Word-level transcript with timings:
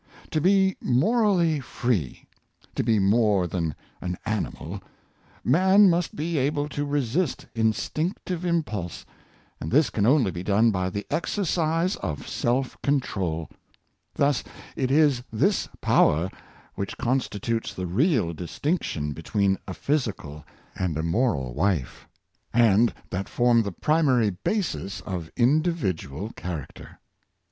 To 0.31 0.41
be 0.41 0.75
morally 0.81 1.59
free— 1.59 2.25
to 2.75 2.81
be 2.83 2.97
more 2.97 3.45
than 3.45 3.75
an 4.01 4.17
animal— 4.25 4.81
man 5.59 5.91
must 5.91 6.15
be 6.15 6.39
able 6.39 6.67
to 6.69 6.85
resist 6.85 7.45
instinctive 7.53 8.43
impulse, 8.43 9.05
and 9.59 9.71
this 9.71 9.91
can 9.91 10.07
only 10.07 10.31
be 10.31 10.41
done 10.41 10.71
by 10.71 10.89
the 10.89 11.05
exercise 11.11 11.97
of 11.97 12.27
self 12.27 12.81
control. 12.81 13.47
Thus 14.15 14.43
it 14.75 14.89
is 14.89 15.21
this 15.31 15.69
power 15.81 16.31
which 16.73 16.97
constitutes 16.97 17.71
the 17.71 17.85
real 17.85 18.33
distinction 18.33 19.11
between 19.13 19.59
a 19.67 19.75
physical 19.75 20.43
and 20.75 20.97
a 20.97 21.03
moral 21.03 21.53
life, 21.53 22.07
and 22.51 22.91
that 23.11 23.29
form 23.29 23.61
the 23.61 23.71
primar}^ 23.71 24.35
basis 24.43 25.01
of 25.01 25.29
individual 25.37 26.31
character. 26.31 26.97